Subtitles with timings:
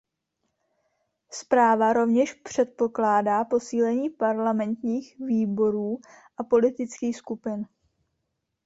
[1.31, 5.99] Zpráva rovněž předpokládá posílení parlamentních výborů
[6.37, 7.67] a politických skupin.